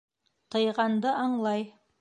Тыйғанды 0.55 1.15
аңлай. 1.27 1.71